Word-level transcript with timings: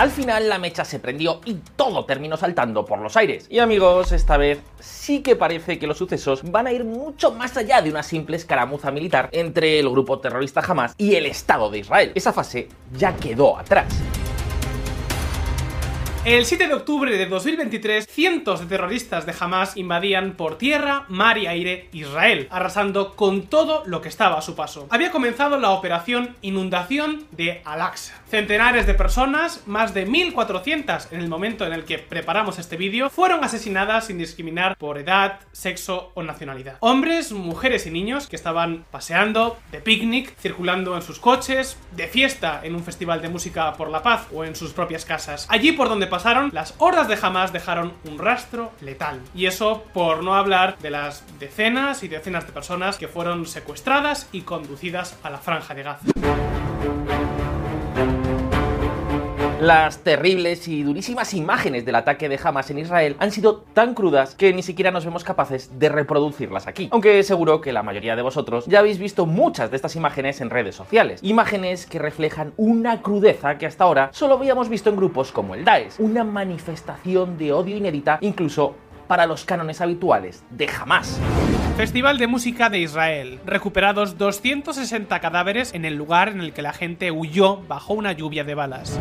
Al 0.00 0.10
final 0.10 0.48
la 0.48 0.58
mecha 0.58 0.82
se 0.86 0.98
prendió 0.98 1.42
y 1.44 1.58
todo 1.76 2.06
terminó 2.06 2.38
saltando 2.38 2.86
por 2.86 3.00
los 3.00 3.18
aires. 3.18 3.46
Y 3.50 3.58
amigos, 3.58 4.12
esta 4.12 4.38
vez 4.38 4.58
sí 4.78 5.20
que 5.20 5.36
parece 5.36 5.78
que 5.78 5.86
los 5.86 5.98
sucesos 5.98 6.40
van 6.50 6.66
a 6.66 6.72
ir 6.72 6.84
mucho 6.84 7.32
más 7.32 7.54
allá 7.58 7.82
de 7.82 7.90
una 7.90 8.02
simple 8.02 8.38
escaramuza 8.38 8.90
militar 8.90 9.28
entre 9.32 9.78
el 9.78 9.90
grupo 9.90 10.18
terrorista 10.18 10.62
Hamas 10.66 10.94
y 10.96 11.16
el 11.16 11.26
Estado 11.26 11.68
de 11.68 11.80
Israel. 11.80 12.12
Esa 12.14 12.32
fase 12.32 12.70
ya 12.96 13.14
quedó 13.14 13.58
atrás. 13.58 13.92
El 16.26 16.44
7 16.44 16.68
de 16.68 16.74
octubre 16.74 17.16
de 17.16 17.24
2023, 17.24 18.06
cientos 18.06 18.60
de 18.60 18.66
terroristas 18.66 19.24
de 19.24 19.32
Hamas 19.40 19.78
invadían 19.78 20.34
por 20.34 20.58
tierra, 20.58 21.06
mar 21.08 21.38
y 21.38 21.46
aire 21.46 21.88
Israel, 21.94 22.46
arrasando 22.50 23.16
con 23.16 23.46
todo 23.46 23.84
lo 23.86 24.02
que 24.02 24.10
estaba 24.10 24.36
a 24.36 24.42
su 24.42 24.54
paso. 24.54 24.86
Había 24.90 25.12
comenzado 25.12 25.58
la 25.58 25.70
operación 25.70 26.36
Inundación 26.42 27.24
de 27.30 27.62
Al-Aqsa. 27.64 28.20
Centenares 28.30 28.86
de 28.86 28.92
personas, 28.92 29.62
más 29.66 29.94
de 29.94 30.04
1400 30.04 31.10
en 31.10 31.20
el 31.20 31.28
momento 31.28 31.64
en 31.64 31.72
el 31.72 31.84
que 31.84 31.98
preparamos 31.98 32.58
este 32.58 32.76
vídeo, 32.76 33.08
fueron 33.08 33.42
asesinadas 33.42 34.08
sin 34.08 34.18
discriminar 34.18 34.76
por 34.76 34.98
edad, 34.98 35.40
sexo 35.52 36.12
o 36.14 36.22
nacionalidad. 36.22 36.76
Hombres, 36.80 37.32
mujeres 37.32 37.86
y 37.86 37.90
niños 37.90 38.26
que 38.26 38.36
estaban 38.36 38.84
paseando, 38.90 39.58
de 39.72 39.80
picnic, 39.80 40.36
circulando 40.36 40.96
en 40.96 41.02
sus 41.02 41.18
coches, 41.18 41.78
de 41.96 42.08
fiesta 42.08 42.60
en 42.62 42.74
un 42.74 42.84
festival 42.84 43.22
de 43.22 43.30
música 43.30 43.72
por 43.72 43.88
la 43.88 44.02
paz 44.02 44.26
o 44.34 44.44
en 44.44 44.54
sus 44.54 44.74
propias 44.74 45.06
casas. 45.06 45.46
Allí 45.48 45.72
por 45.72 45.88
donde 45.88 46.09
pasaron, 46.10 46.50
las 46.52 46.74
hordas 46.76 47.08
de 47.08 47.18
Hamas 47.20 47.52
dejaron 47.52 47.94
un 48.04 48.18
rastro 48.18 48.72
letal. 48.82 49.22
Y 49.34 49.46
eso 49.46 49.84
por 49.94 50.22
no 50.22 50.34
hablar 50.34 50.76
de 50.78 50.90
las 50.90 51.24
decenas 51.38 52.02
y 52.02 52.08
decenas 52.08 52.46
de 52.46 52.52
personas 52.52 52.98
que 52.98 53.08
fueron 53.08 53.46
secuestradas 53.46 54.28
y 54.32 54.42
conducidas 54.42 55.16
a 55.22 55.30
la 55.30 55.38
franja 55.38 55.74
de 55.74 55.82
Gaza. 55.82 56.04
Las 59.60 59.98
terribles 59.98 60.68
y 60.68 60.82
durísimas 60.82 61.34
imágenes 61.34 61.84
del 61.84 61.94
ataque 61.94 62.30
de 62.30 62.40
Hamas 62.42 62.70
en 62.70 62.78
Israel 62.78 63.16
han 63.18 63.30
sido 63.30 63.58
tan 63.74 63.92
crudas 63.92 64.34
que 64.34 64.54
ni 64.54 64.62
siquiera 64.62 64.90
nos 64.90 65.04
vemos 65.04 65.22
capaces 65.22 65.78
de 65.78 65.90
reproducirlas 65.90 66.66
aquí. 66.66 66.88
Aunque 66.90 67.22
seguro 67.24 67.60
que 67.60 67.70
la 67.70 67.82
mayoría 67.82 68.16
de 68.16 68.22
vosotros 68.22 68.64
ya 68.64 68.78
habéis 68.78 68.98
visto 68.98 69.26
muchas 69.26 69.68
de 69.70 69.76
estas 69.76 69.96
imágenes 69.96 70.40
en 70.40 70.48
redes 70.48 70.74
sociales. 70.74 71.20
Imágenes 71.22 71.84
que 71.84 71.98
reflejan 71.98 72.54
una 72.56 73.02
crudeza 73.02 73.58
que 73.58 73.66
hasta 73.66 73.84
ahora 73.84 74.08
solo 74.14 74.36
habíamos 74.36 74.70
visto 74.70 74.88
en 74.88 74.96
grupos 74.96 75.30
como 75.30 75.54
el 75.54 75.62
Daesh. 75.62 75.96
Una 75.98 76.24
manifestación 76.24 77.36
de 77.36 77.52
odio 77.52 77.76
inédita 77.76 78.16
incluso 78.22 78.76
para 79.08 79.26
los 79.26 79.44
cánones 79.44 79.82
habituales 79.82 80.42
de 80.48 80.70
Hamas. 80.70 81.20
Festival 81.76 82.16
de 82.16 82.28
Música 82.28 82.70
de 82.70 82.78
Israel. 82.78 83.40
Recuperados 83.44 84.16
260 84.16 85.20
cadáveres 85.20 85.74
en 85.74 85.84
el 85.84 85.96
lugar 85.96 86.28
en 86.28 86.40
el 86.40 86.54
que 86.54 86.62
la 86.62 86.72
gente 86.72 87.10
huyó 87.10 87.58
bajo 87.68 87.92
una 87.92 88.12
lluvia 88.12 88.44
de 88.44 88.54
balas. 88.54 88.98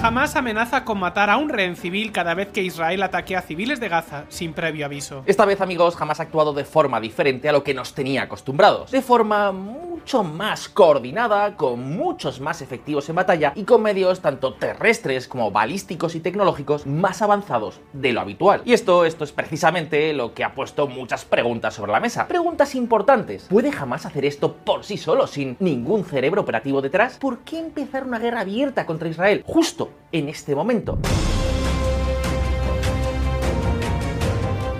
Hamas 0.00 0.36
amenaza 0.36 0.84
con 0.84 1.00
matar 1.00 1.28
a 1.28 1.38
un 1.38 1.48
rehén 1.48 1.74
civil 1.74 2.12
cada 2.12 2.32
vez 2.32 2.48
que 2.48 2.62
Israel 2.62 3.02
ataque 3.02 3.34
a 3.34 3.42
civiles 3.42 3.80
de 3.80 3.88
Gaza 3.88 4.26
sin 4.28 4.52
previo 4.52 4.86
aviso. 4.86 5.24
Esta 5.26 5.44
vez, 5.44 5.60
amigos, 5.60 6.00
Hamas 6.00 6.20
ha 6.20 6.22
actuado 6.22 6.52
de 6.52 6.64
forma 6.64 7.00
diferente 7.00 7.48
a 7.48 7.52
lo 7.52 7.64
que 7.64 7.74
nos 7.74 7.94
tenía 7.94 8.22
acostumbrados. 8.22 8.92
De 8.92 9.02
forma 9.02 9.50
mucho 9.50 10.22
más 10.22 10.68
coordinada, 10.68 11.56
con 11.56 11.96
muchos 11.96 12.40
más 12.40 12.62
efectivos 12.62 13.08
en 13.08 13.16
batalla 13.16 13.52
y 13.56 13.64
con 13.64 13.82
medios 13.82 14.20
tanto 14.20 14.54
terrestres 14.54 15.26
como 15.26 15.50
balísticos 15.50 16.14
y 16.14 16.20
tecnológicos 16.20 16.86
más 16.86 17.20
avanzados 17.20 17.80
de 17.92 18.12
lo 18.12 18.20
habitual. 18.20 18.62
Y 18.64 18.74
esto, 18.74 19.04
esto 19.04 19.24
es 19.24 19.32
precisamente 19.32 20.12
lo 20.12 20.32
que 20.32 20.44
ha 20.44 20.54
puesto 20.54 20.86
muchas 20.86 21.24
preguntas 21.24 21.74
sobre 21.74 21.90
la 21.90 22.00
mesa. 22.00 22.28
Preguntas 22.28 22.76
importantes. 22.76 23.48
¿Puede 23.50 23.72
Hamas 23.76 24.06
hacer 24.06 24.24
esto 24.24 24.54
por 24.54 24.84
sí 24.84 24.96
solo, 24.96 25.26
sin 25.26 25.56
ningún 25.58 26.04
cerebro 26.04 26.42
operativo 26.42 26.80
detrás? 26.80 27.18
¿Por 27.18 27.40
qué 27.40 27.58
empezar 27.58 28.04
una 28.04 28.20
guerra 28.20 28.42
abierta 28.42 28.86
contra 28.86 29.08
Israel 29.08 29.42
justo 29.44 29.88
en 30.12 30.28
este 30.28 30.54
momento. 30.54 30.98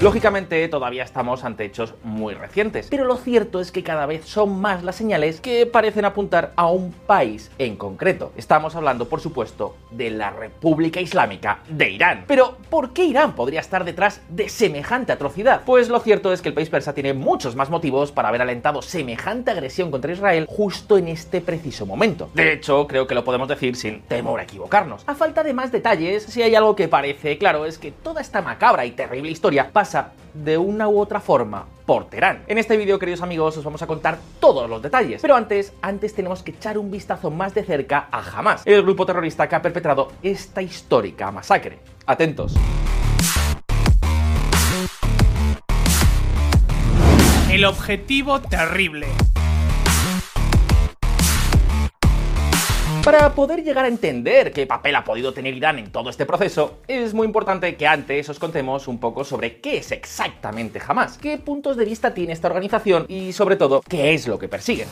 Lógicamente 0.01 0.69
todavía 0.69 1.03
estamos 1.03 1.43
ante 1.43 1.65
hechos 1.65 1.93
muy 2.05 2.33
recientes, 2.33 2.87
pero 2.89 3.05
lo 3.05 3.17
cierto 3.17 3.61
es 3.61 3.73
que 3.73 3.83
cada 3.83 4.07
vez 4.07 4.25
son 4.27 4.61
más 4.61 4.85
las 4.85 4.95
señales 4.95 5.41
que 5.41 5.67
parecen 5.67 6.05
apuntar 6.05 6.53
a 6.55 6.69
un 6.69 6.93
país 6.93 7.51
en 7.59 7.75
concreto. 7.75 8.33
Estamos 8.37 8.77
hablando, 8.77 9.09
por 9.09 9.21
supuesto, 9.21 9.75
de 9.91 10.11
la 10.11 10.31
República 10.31 11.01
Islámica 11.01 11.63
de 11.69 11.91
Irán. 11.91 12.27
Pero, 12.29 12.59
¿por 12.71 12.93
qué 12.93 13.07
Irán 13.07 13.35
podría 13.35 13.59
estar 13.59 13.85
detrás 13.85 14.21
de 14.29 14.49
semejante 14.49 15.11
atrocidad? 15.11 15.63
Pues 15.67 15.89
lo 15.89 15.99
cierto 15.99 16.33
es 16.33 16.43
que 16.43 16.51
el 16.51 16.55
país 16.55 16.71
persa 16.71 16.95
tiene 16.95 17.13
muchos 17.13 17.57
más 17.57 17.69
motivos 17.69 18.13
para 18.13 18.29
haber 18.29 18.43
alentado 18.43 18.83
semejante 18.83 19.51
agresión 19.51 19.91
contra 19.91 20.13
Israel 20.13 20.47
justo 20.49 20.97
en 20.97 21.09
este 21.09 21.41
preciso 21.41 21.87
momento. 21.87 22.31
De 22.35 22.53
hecho, 22.53 22.87
creo 22.87 23.09
que 23.09 23.17
lo 23.17 23.25
podemos 23.25 23.49
decir 23.49 23.75
sin 23.75 24.03
temor 24.03 24.39
a 24.39 24.45
equivocarnos. 24.45 25.03
A 25.09 25.17
falta 25.17 25.43
de 25.43 25.55
más 25.55 25.73
detalles, 25.73 26.23
si 26.23 26.41
hay 26.41 26.55
algo 26.55 26.77
que 26.77 26.87
parece 26.87 27.37
claro 27.37 27.67
es 27.67 27.79
que 27.79 27.91
toda 27.91 28.21
esta 28.21 28.43
macabra 28.43 28.87
y 28.87 28.93
terrible 28.93 29.33
historia 29.33 29.71
pasa 29.73 29.88
de 30.35 30.59
una 30.59 30.89
u 30.89 30.99
otra 30.99 31.21
forma 31.21 31.65
por 31.87 32.11
Teherán. 32.11 32.43
En 32.47 32.59
este 32.59 32.77
vídeo, 32.77 32.99
queridos 32.99 33.23
amigos, 33.23 33.57
os 33.57 33.65
vamos 33.65 33.81
a 33.83 33.87
contar 33.87 34.19
todos 34.41 34.69
los 34.69 34.83
detalles. 34.83 35.23
Pero 35.23 35.35
antes, 35.35 35.73
antes 35.81 36.15
tenemos 36.15 36.43
que 36.43 36.51
echar 36.51 36.77
un 36.77 36.91
vistazo 36.91 37.31
más 37.31 37.55
de 37.55 37.65
cerca 37.65 38.09
a 38.11 38.21
Hamas, 38.21 38.63
el 38.67 38.83
grupo 38.83 39.07
terrorista 39.07 39.49
que 39.49 39.57
ha 39.57 39.63
perpetrado 39.63 40.13
esta 40.23 40.61
histórica 40.61 41.31
masacre. 41.31 41.79
Atentos. 42.07 42.55
El 47.51 47.65
objetivo 47.65 48.41
terrible. 48.41 49.07
Para 53.09 53.35
poder 53.35 53.65
llegar 53.65 53.87
a 53.87 53.89
entender 53.89 54.53
qué 54.53 54.67
papel 54.67 54.95
ha 54.95 55.03
podido 55.03 55.33
tener 55.33 55.55
Irán 55.55 55.79
en 55.79 55.91
todo 55.91 56.11
este 56.11 56.27
proceso, 56.27 56.81
es 56.87 57.15
muy 57.15 57.27
importante 57.27 57.75
que 57.75 57.87
antes 57.87 58.29
os 58.29 58.39
contemos 58.39 58.87
un 58.87 59.01
poco 59.01 59.25
sobre 59.25 59.63
qué 59.63 59.79
es 59.79 59.93
exactamente 59.93 60.79
Hamas, 60.87 61.17
qué 61.17 61.39
puntos 61.39 61.79
de 61.79 61.87
vista 61.87 62.13
tiene 62.13 62.35
esta 62.35 62.49
organización 62.49 63.07
y 63.09 63.33
sobre 63.33 63.57
todo 63.57 63.81
qué 63.81 64.13
es 64.13 64.29
lo 64.29 64.39
que 64.39 64.49
persiguen. 64.49 64.89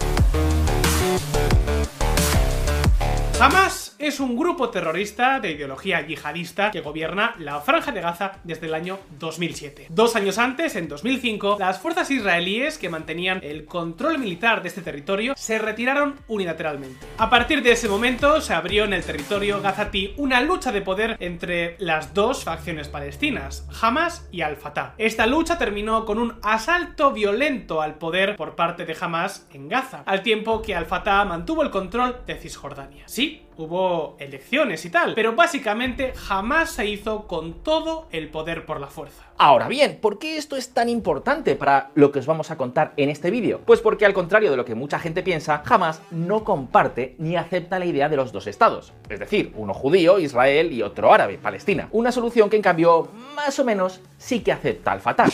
Hamas 3.39 3.86
es 3.99 4.21
un 4.21 4.37
grupo 4.37 4.71
terrorista 4.71 5.41
de 5.41 5.53
ideología 5.53 6.07
yihadista 6.07 6.71
que 6.71 6.81
gobierna 6.81 7.35
la 7.39 7.61
Franja 7.61 7.93
de 7.93 8.01
Gaza 8.01 8.33
desde 8.45 8.67
el 8.67 8.75
año 8.75 8.99
2007. 9.19 9.87
Dos 9.91 10.17
años 10.17 10.39
antes, 10.39 10.77
en 10.77 10.89
2005, 10.89 11.57
las 11.59 11.81
fuerzas 11.81 12.11
israelíes 12.11 12.79
que 12.79 12.89
mantenían 12.89 13.41
el 13.43 13.65
control 13.65 14.19
militar 14.19 14.63
de 14.63 14.69
este 14.69 14.83
territorio 14.83 15.35
se 15.37 15.59
retiraron 15.59 16.17
unilateralmente. 16.29 17.07
A 17.19 17.31
partir 17.31 17.63
de 17.63 17.73
ese 17.73 17.89
momento 17.89 18.41
se 18.41 18.55
abrió 18.55 18.85
en 18.85 18.93
el 18.93 19.05
territorio 19.05 19.61
gazatí 19.61 20.15
una 20.17 20.41
lucha 20.41 20.73
de 20.73 20.83
poder 20.83 21.17
entre 21.21 21.77
las 21.79 22.13
dos 22.15 22.45
facciones 22.45 22.89
palestinas, 22.89 23.67
Hamas 23.81 24.29
y 24.31 24.43
Al-Fatah. 24.43 24.95
Esta 24.99 25.27
lucha 25.27 25.59
terminó 25.59 26.05
con 26.05 26.19
un 26.19 26.39
asalto 26.43 27.13
violento 27.13 27.83
al 27.83 27.95
poder 27.95 28.37
por 28.37 28.57
parte 28.57 28.85
de 28.85 28.97
Hamas 29.01 29.47
en 29.53 29.69
Gaza, 29.69 30.03
al 30.07 30.23
tiempo 30.23 30.63
que 30.63 30.75
Al-Fatah 30.75 31.25
mantuvo 31.25 31.63
el 31.63 31.71
control 31.71 32.17
de 32.27 32.37
Cisjordania. 32.37 33.05
Sí, 33.07 33.46
hubo 33.57 34.17
elecciones 34.19 34.85
y 34.85 34.91
tal, 34.91 35.15
pero 35.15 35.35
básicamente 35.35 36.13
jamás 36.15 36.71
se 36.71 36.87
hizo 36.87 37.27
con 37.27 37.55
todo 37.63 38.07
el 38.13 38.29
poder 38.29 38.67
por 38.67 38.81
la 38.81 38.87
fuerza. 38.87 39.25
Ahora 39.39 39.69
bien, 39.69 39.99
¿por 40.01 40.19
qué 40.19 40.37
esto 40.37 40.57
es 40.57 40.73
tan 40.73 40.89
importante 40.89 41.57
para 41.57 41.91
lo 41.95 42.13
que 42.13 42.21
os 42.21 42.27
vamos 42.27 42.51
a 42.51 42.57
contar 42.57 42.93
en 42.97 43.11
este 43.11 43.31
vídeo? 43.31 43.61
Pues 43.65 43.81
porque 43.81 44.07
al 44.07 44.15
contrario 44.15 44.51
de 44.51 44.57
lo 44.57 44.65
que 44.65 44.75
mucha 44.75 44.99
gente 44.99 45.23
piensa, 45.23 45.63
jamás 45.65 46.01
no 46.11 46.45
comparte 46.45 47.15
ni 47.19 47.37
acepta 47.37 47.79
la 47.79 47.87
idea 47.87 48.09
de 48.09 48.17
los 48.17 48.33
dos 48.33 48.47
estados, 48.47 48.93
es 49.09 49.21
decir, 49.21 49.53
uno 49.57 49.75
judío, 49.75 50.19
Israel, 50.19 50.73
y 50.73 50.83
otro 50.83 51.13
árabe, 51.13 51.39
Palestina. 51.39 51.89
Una 51.93 52.13
solución 52.13 52.51
que 52.51 52.57
en 52.57 52.63
cambio, 52.63 53.09
más 53.35 53.59
o 53.59 53.65
menos, 53.65 54.01
sí 54.19 54.41
que 54.41 54.53
acepta 54.53 54.93
al 54.93 55.01
Fatah. 55.01 55.29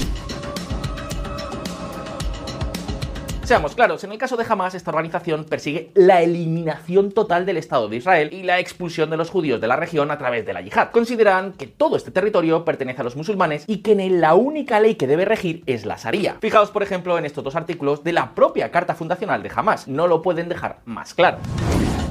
Seamos 3.44 3.75
claros, 3.75 4.04
en 4.04 4.12
el 4.12 4.19
caso 4.19 4.36
de 4.36 4.47
Hamas, 4.48 4.76
esta 4.76 4.92
organización 4.92 5.44
persigue 5.44 5.91
la 5.94 6.22
eliminación 6.22 7.10
total 7.10 7.44
del 7.44 7.56
Estado 7.56 7.89
de 7.89 7.97
Israel 7.97 8.28
y 8.33 8.44
la 8.44 8.60
expulsión 8.60 9.10
de 9.10 9.16
los 9.16 9.30
judíos 9.30 9.60
de 9.60 9.66
la 9.66 9.74
región 9.74 10.12
a 10.12 10.18
través 10.18 10.47
de 10.47 10.53
la 10.53 10.60
yihad. 10.60 10.91
Consideran 10.91 11.53
que 11.53 11.66
todo 11.66 11.97
este 11.97 12.12
territorio 12.12 12.65
pertenece 12.65 13.00
a 13.00 13.04
los 13.04 13.16
musulmanes 13.16 13.65
y 13.66 13.78
que 13.78 13.92
en 13.92 14.00
él 14.00 14.21
la 14.21 14.34
única 14.34 14.78
ley 14.78 14.94
que 14.94 15.09
debe 15.09 15.24
regir 15.24 15.65
es 15.66 15.84
la 15.84 15.97
Sharia. 15.97 16.36
Fijaos, 16.41 16.71
por 16.71 16.84
ejemplo, 16.84 17.18
en 17.18 17.27
estos 17.27 17.42
dos 17.42 17.56
artículos 17.56 18.04
de 18.04 18.12
la 18.12 18.33
propia 18.33 18.71
carta 18.71 18.94
fundacional 18.94 19.42
de 19.42 19.50
Hamas. 19.54 19.89
No 19.89 20.06
lo 20.06 20.22
pueden 20.22 20.48
dejar 20.48 20.78
más 20.84 21.12
claro. 21.12 21.39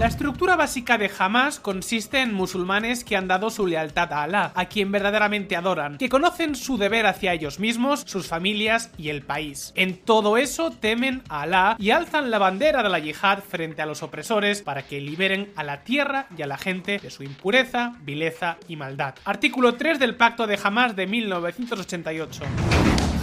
La 0.01 0.07
estructura 0.07 0.55
básica 0.55 0.97
de 0.97 1.11
Hamas 1.19 1.59
consiste 1.59 2.21
en 2.21 2.33
musulmanes 2.33 3.03
que 3.03 3.15
han 3.15 3.27
dado 3.27 3.51
su 3.51 3.67
lealtad 3.67 4.11
a 4.11 4.23
Alá, 4.23 4.51
a 4.55 4.65
quien 4.65 4.91
verdaderamente 4.91 5.55
adoran, 5.55 5.99
que 5.99 6.09
conocen 6.09 6.55
su 6.55 6.79
deber 6.79 7.05
hacia 7.05 7.33
ellos 7.33 7.59
mismos, 7.59 8.01
sus 8.07 8.25
familias 8.25 8.89
y 8.97 9.09
el 9.09 9.21
país. 9.21 9.73
En 9.75 9.97
todo 9.97 10.37
eso 10.37 10.71
temen 10.71 11.21
a 11.29 11.43
Alá 11.43 11.75
y 11.77 11.91
alzan 11.91 12.31
la 12.31 12.39
bandera 12.39 12.81
de 12.81 12.89
la 12.89 12.97
yihad 12.97 13.43
frente 13.43 13.83
a 13.83 13.85
los 13.85 14.01
opresores 14.01 14.63
para 14.63 14.87
que 14.87 14.99
liberen 14.99 15.51
a 15.55 15.63
la 15.63 15.83
tierra 15.83 16.25
y 16.35 16.41
a 16.41 16.47
la 16.47 16.57
gente 16.57 16.97
de 16.97 17.11
su 17.11 17.21
impureza, 17.21 17.93
vileza 18.01 18.57
y 18.67 18.77
maldad. 18.77 19.13
Artículo 19.23 19.75
3 19.75 19.99
del 19.99 20.15
Pacto 20.15 20.47
de 20.47 20.57
Hamas 20.63 20.95
de 20.95 21.05
1988. 21.05 22.41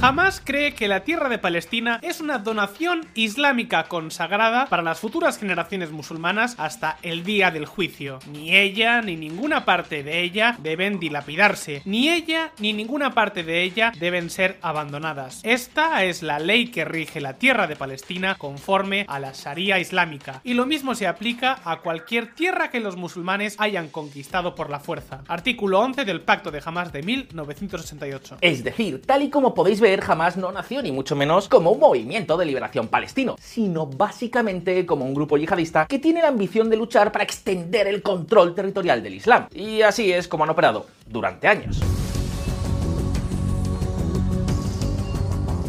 Jamás 0.01 0.41
cree 0.45 0.75
que 0.75 0.87
la 0.87 1.03
tierra 1.03 1.29
de 1.29 1.39
Palestina 1.39 1.99
es 2.03 2.21
una 2.21 2.39
donación 2.39 3.05
islámica 3.17 3.89
consagrada 3.89 4.67
para 4.67 4.85
las 4.85 5.01
futuras 5.01 5.39
generaciones 5.39 5.91
musulmanas 5.91 6.55
hasta 6.57 6.99
el 7.03 7.25
día 7.25 7.51
del 7.51 7.67
juicio. 7.67 8.21
Ni 8.31 8.57
ella 8.57 9.03
ni 9.03 9.17
ninguna 9.17 9.65
parte 9.65 10.05
de 10.05 10.23
ella 10.23 10.57
deben 10.63 11.01
dilapidarse, 11.01 11.83
ni 11.85 12.11
ella 12.11 12.53
ni 12.61 12.73
ninguna 12.73 13.13
parte 13.13 13.43
de 13.43 13.65
ella 13.65 13.93
deben 13.99 14.31
ser 14.31 14.57
abandonadas. 14.63 15.41
Esta 15.43 16.05
es 16.05 16.23
la 16.23 16.39
ley 16.39 16.69
que 16.69 16.85
rige 16.85 17.21
la 17.21 17.37
tierra 17.37 17.67
de 17.67 17.75
Palestina 17.75 18.37
conforme 18.37 19.05
a 19.09 19.19
la 19.19 19.33
Sharia 19.33 19.81
islámica, 19.81 20.43
y 20.45 20.55
lo 20.55 20.65
mismo 20.65 20.95
se 20.95 21.09
aplica 21.09 21.59
a 21.65 21.81
cualquier 21.81 22.37
tierra 22.37 22.71
que 22.71 22.79
los 22.79 22.97
musulmanes 22.97 23.57
hayan 23.59 23.89
conquistado 23.89 24.55
por 24.55 24.71
la 24.71 24.79
fuerza. 24.79 25.25
Artículo 25.27 25.81
11 25.81 26.05
del 26.05 26.21
Pacto 26.21 26.53
de 26.53 26.63
Hamas 26.65 26.93
de 26.93 27.03
1968. 27.03 28.39
Es 28.41 28.63
decir, 28.63 29.03
tal 29.05 29.23
y 29.23 29.31
como 29.31 29.55
podéis 29.55 29.81
ver, 29.81 29.88
Hamas 30.07 30.37
no 30.37 30.53
nació 30.53 30.83
ni 30.83 30.93
mucho 30.93 31.17
menos 31.17 31.49
como 31.49 31.71
un 31.71 31.81
movimiento 31.81 32.37
de 32.37 32.47
liberación 32.47 32.89
palestino, 32.89 33.37
sino 33.41 33.87
básicamente 33.87 34.85
como 34.85 35.05
un 35.05 35.15
grupo 35.15 35.37
yihadista 35.37 35.87
que 35.87 35.99
tiene 35.99 36.23
la 36.23 36.29
ambición 36.29 36.69
de 36.69 36.77
luchar 36.77 37.11
para 37.13 37.25
extender 37.25 37.87
el 37.87 38.03
control 38.03 38.55
territorial 38.55 39.03
del 39.03 39.15
Islam. 39.15 39.47
Y 39.55 39.83
así 39.83 40.13
es 40.13 40.29
como 40.29 40.45
han 40.45 40.51
operado 40.51 40.87
durante 41.07 41.49
años. 41.49 41.81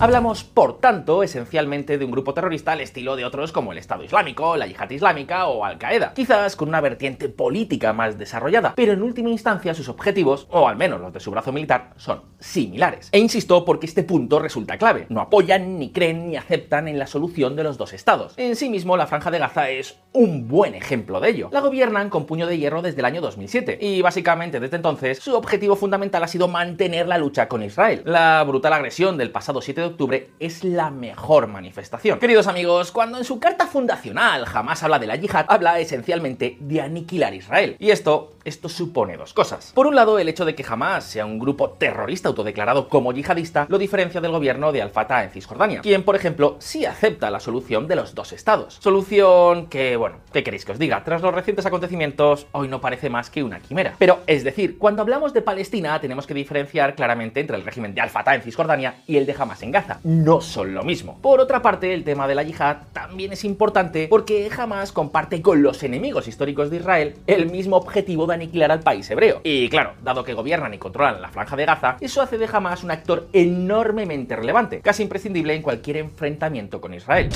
Hablamos, 0.01 0.45
por 0.45 0.79
tanto, 0.79 1.23
esencialmente 1.23 1.97
de 1.97 2.05
un 2.05 2.11
grupo 2.11 2.33
terrorista 2.33 2.71
al 2.71 2.79
estilo 2.79 3.17
de 3.17 3.25
otros 3.25 3.51
como 3.51 3.73
el 3.73 3.77
Estado 3.77 4.01
Islámico, 4.01 4.55
la 4.55 4.65
Yihad 4.65 4.89
Islámica 4.91 5.47
o 5.47 5.65
Al-Qaeda, 5.65 6.13
quizás 6.13 6.55
con 6.55 6.69
una 6.69 6.79
vertiente 6.79 7.27
política 7.27 7.91
más 7.91 8.17
desarrollada, 8.17 8.75
pero 8.77 8.93
en 8.93 9.03
última 9.03 9.29
instancia 9.29 9.73
sus 9.73 9.89
objetivos, 9.89 10.47
o 10.51 10.69
al 10.69 10.77
menos 10.77 11.01
los 11.01 11.11
de 11.11 11.19
su 11.19 11.31
brazo 11.31 11.51
militar, 11.51 11.91
son 11.97 12.21
similares. 12.39 13.09
E 13.11 13.19
insisto 13.19 13.65
porque 13.65 13.87
este 13.87 14.03
punto 14.03 14.39
resulta 14.39 14.77
clave. 14.77 15.05
No 15.09 15.19
apoyan, 15.19 15.77
ni 15.77 15.91
creen, 15.91 16.29
ni 16.29 16.37
aceptan 16.37 16.87
en 16.87 16.97
la 16.97 17.05
solución 17.05 17.57
de 17.57 17.63
los 17.63 17.77
dos 17.77 17.91
estados. 17.91 18.35
En 18.37 18.55
sí 18.55 18.69
mismo, 18.69 18.95
la 18.95 19.05
Franja 19.05 19.31
de 19.31 19.39
Gaza 19.39 19.69
es 19.69 19.99
un 20.13 20.47
buen 20.47 20.75
ejemplo 20.75 21.19
de 21.19 21.31
ello. 21.31 21.49
La 21.51 21.59
gobiernan 21.59 22.09
con 22.09 22.25
puño 22.25 22.47
de 22.47 22.57
hierro 22.57 22.81
desde 22.81 22.99
el 22.99 23.05
año 23.05 23.19
2007, 23.19 23.79
y 23.81 24.01
básicamente 24.01 24.61
desde 24.61 24.77
entonces 24.77 25.19
su 25.19 25.35
objetivo 25.35 25.75
fundamental 25.75 26.23
ha 26.23 26.29
sido 26.29 26.47
mantener 26.47 27.05
la 27.05 27.17
lucha 27.17 27.49
con 27.49 27.63
Israel. 27.63 28.01
La 28.05 28.41
brutal 28.47 28.71
agresión 28.71 29.17
del 29.17 29.31
pasado 29.31 29.61
7 29.61 29.81
de 29.81 29.88
octubre 29.89 30.29
es 30.39 30.63
la 30.63 30.89
mejor 30.89 31.47
manifestación. 31.47 32.19
Queridos 32.19 32.47
amigos, 32.47 32.91
cuando 32.91 33.17
en 33.17 33.23
su 33.23 33.39
carta 33.39 33.67
fundacional 33.67 34.45
jamás 34.45 34.81
habla 34.83 34.99
de 34.99 35.07
la 35.07 35.15
yihad, 35.15 35.45
habla 35.47 35.79
esencialmente 35.79 36.57
de 36.59 36.81
aniquilar 36.81 37.33
Israel. 37.33 37.75
Y 37.79 37.91
esto, 37.91 38.33
esto 38.45 38.69
supone 38.69 39.17
dos 39.17 39.33
cosas. 39.33 39.71
Por 39.73 39.87
un 39.87 39.95
lado, 39.95 40.19
el 40.19 40.29
hecho 40.29 40.45
de 40.45 40.55
que 40.55 40.63
jamás 40.63 41.03
sea 41.03 41.25
un 41.25 41.39
grupo 41.39 41.71
terrorista 41.71 42.29
autodeclarado 42.29 42.87
como 42.87 43.13
yihadista 43.13 43.65
lo 43.69 43.77
diferencia 43.77 44.21
del 44.21 44.31
gobierno 44.31 44.71
de 44.71 44.81
Al-Fatah 44.81 45.23
en 45.23 45.31
Cisjordania, 45.31 45.81
quien, 45.81 46.03
por 46.03 46.15
ejemplo, 46.15 46.55
sí 46.59 46.85
acepta 46.85 47.29
la 47.29 47.39
solución 47.39 47.87
de 47.87 47.95
los 47.95 48.15
dos 48.15 48.33
estados. 48.33 48.77
Solución 48.81 49.67
que, 49.67 49.95
bueno, 49.95 50.17
¿qué 50.31 50.43
queréis 50.43 50.65
que 50.65 50.71
os 50.71 50.79
diga? 50.79 51.03
Tras 51.03 51.21
los 51.21 51.33
recientes 51.33 51.65
acontecimientos, 51.65 52.47
hoy 52.51 52.67
no 52.67 52.81
parece 52.81 53.09
más 53.09 53.29
que 53.29 53.43
una 53.43 53.59
quimera. 53.59 53.95
Pero, 53.97 54.19
es 54.27 54.43
decir, 54.43 54.77
cuando 54.77 55.01
hablamos 55.01 55.33
de 55.33 55.41
Palestina, 55.41 55.99
tenemos 55.99 56.27
que 56.27 56.33
diferenciar 56.33 56.95
claramente 56.95 57.39
entre 57.39 57.57
el 57.57 57.63
régimen 57.63 57.93
de 57.93 58.01
Al-Fatah 58.01 58.35
en 58.35 58.41
Cisjordania 58.41 59.01
y 59.07 59.17
el 59.17 59.25
de 59.25 59.35
Hamas 59.37 59.63
en 59.63 59.71
Gaza 59.71 59.78
no 60.03 60.41
son 60.41 60.73
lo 60.73 60.83
mismo. 60.83 61.19
Por 61.21 61.39
otra 61.39 61.61
parte, 61.61 61.93
el 61.93 62.03
tema 62.03 62.27
de 62.27 62.35
la 62.35 62.43
yihad 62.43 62.77
también 62.93 63.33
es 63.33 63.43
importante 63.43 64.07
porque 64.09 64.49
Hamas 64.55 64.91
comparte 64.91 65.41
con 65.41 65.61
los 65.61 65.83
enemigos 65.83 66.27
históricos 66.27 66.69
de 66.69 66.77
Israel 66.77 67.15
el 67.27 67.49
mismo 67.49 67.77
objetivo 67.77 68.25
de 68.27 68.35
aniquilar 68.35 68.71
al 68.71 68.81
país 68.81 69.09
hebreo. 69.09 69.41
Y 69.43 69.69
claro, 69.69 69.93
dado 70.03 70.23
que 70.23 70.33
gobiernan 70.33 70.73
y 70.73 70.77
controlan 70.77 71.21
la 71.21 71.29
franja 71.29 71.55
de 71.55 71.65
Gaza, 71.65 71.97
eso 71.99 72.21
hace 72.21 72.37
de 72.37 72.49
Hamas 72.51 72.83
un 72.83 72.91
actor 72.91 73.27
enormemente 73.33 74.35
relevante, 74.35 74.81
casi 74.81 75.03
imprescindible 75.03 75.53
en 75.53 75.61
cualquier 75.61 75.97
enfrentamiento 75.97 76.81
con 76.81 76.93
Israel. 76.93 77.29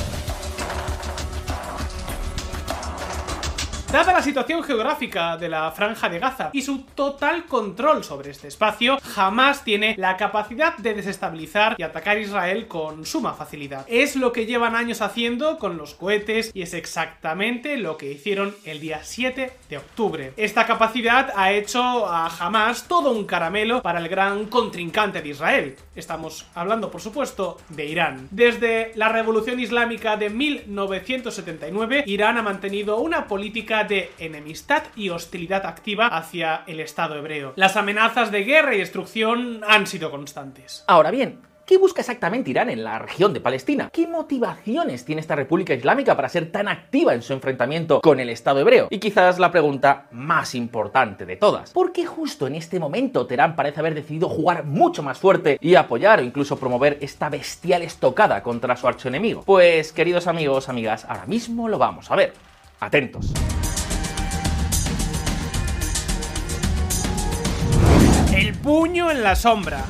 Dada 3.93 4.11
la 4.11 4.23
situación 4.23 4.63
geográfica 4.63 5.37
de 5.37 5.47
la 5.47 5.69
franja 5.69 6.09
de 6.09 6.17
Gaza 6.17 6.49
y 6.51 6.63
su 6.63 6.79
total 6.79 7.45
control 7.45 8.03
sobre 8.03 8.31
este 8.31 8.47
espacio, 8.47 8.97
jamás 9.03 9.63
tiene 9.63 9.93
la 9.99 10.17
capacidad 10.17 10.75
de 10.77 10.95
desestabilizar 10.95 11.75
y 11.77 11.83
atacar 11.83 12.17
Israel 12.17 12.67
con 12.67 13.05
suma 13.05 13.35
facilidad. 13.35 13.85
Es 13.87 14.15
lo 14.15 14.31
que 14.31 14.47
llevan 14.47 14.75
años 14.75 15.01
haciendo 15.01 15.59
con 15.59 15.77
los 15.77 15.93
cohetes 15.93 16.49
y 16.55 16.63
es 16.63 16.73
exactamente 16.73 17.77
lo 17.77 17.95
que 17.97 18.11
hicieron 18.11 18.55
el 18.65 18.79
día 18.79 19.01
7 19.03 19.51
de 19.69 19.77
octubre. 19.77 20.33
Esta 20.37 20.65
capacidad 20.65 21.31
ha 21.35 21.51
hecho 21.51 22.07
a 22.07 22.35
Hamas 22.35 22.87
todo 22.87 23.11
un 23.11 23.27
caramelo 23.27 23.83
para 23.83 23.99
el 23.99 24.09
gran 24.09 24.45
contrincante 24.45 25.21
de 25.21 25.29
Israel. 25.29 25.75
Estamos 25.95 26.47
hablando, 26.55 26.89
por 26.89 27.01
supuesto, 27.01 27.59
de 27.69 27.85
Irán. 27.85 28.27
Desde 28.31 28.91
la 28.95 29.09
revolución 29.09 29.59
islámica 29.59 30.17
de 30.17 30.31
1979, 30.31 32.05
Irán 32.07 32.39
ha 32.39 32.41
mantenido 32.41 32.97
una 32.97 33.27
política 33.27 33.82
de 33.83 34.11
enemistad 34.19 34.83
y 34.95 35.09
hostilidad 35.09 35.65
activa 35.65 36.07
hacia 36.07 36.63
el 36.67 36.79
Estado 36.79 37.15
hebreo. 37.15 37.53
Las 37.55 37.77
amenazas 37.77 38.31
de 38.31 38.43
guerra 38.43 38.75
y 38.75 38.79
destrucción 38.79 39.61
han 39.67 39.87
sido 39.87 40.11
constantes. 40.11 40.83
Ahora 40.87 41.11
bien, 41.11 41.39
¿Qué 41.65 41.77
busca 41.77 42.01
exactamente 42.01 42.49
Irán 42.49 42.69
en 42.69 42.83
la 42.83 42.99
región 42.99 43.31
de 43.31 43.39
Palestina? 43.39 43.89
¿Qué 43.93 44.05
motivaciones 44.05 45.05
tiene 45.05 45.21
esta 45.21 45.37
República 45.37 45.73
Islámica 45.73 46.13
para 46.13 46.27
ser 46.27 46.51
tan 46.51 46.67
activa 46.67 47.13
en 47.13 47.21
su 47.21 47.31
enfrentamiento 47.31 48.01
con 48.01 48.19
el 48.19 48.27
Estado 48.27 48.59
hebreo? 48.59 48.87
Y 48.89 48.99
quizás 48.99 49.39
la 49.39 49.49
pregunta 49.49 50.07
más 50.11 50.55
importante 50.55 51.25
de 51.25 51.37
todas. 51.37 51.71
¿Por 51.71 51.93
qué 51.93 52.05
justo 52.05 52.47
en 52.47 52.55
este 52.55 52.81
momento 52.81 53.25
Teherán 53.25 53.55
parece 53.55 53.79
haber 53.79 53.95
decidido 53.95 54.27
jugar 54.27 54.65
mucho 54.65 55.03
más 55.03 55.19
fuerte 55.19 55.57
y 55.61 55.75
apoyar 55.75 56.19
o 56.19 56.23
incluso 56.23 56.57
promover 56.57 56.97
esta 56.99 57.29
bestial 57.29 57.81
estocada 57.81 58.43
contra 58.43 58.75
su 58.75 58.85
archoenemigo? 58.85 59.43
Pues, 59.43 59.93
queridos 59.93 60.27
amigos, 60.27 60.67
amigas, 60.67 61.05
ahora 61.05 61.25
mismo 61.27 61.69
lo 61.69 61.77
vamos 61.77 62.11
a 62.11 62.17
ver. 62.17 62.33
Atentos. 62.81 63.31
Puño 68.63 69.11
en 69.11 69.21
la 69.23 69.35
sombra. 69.35 69.83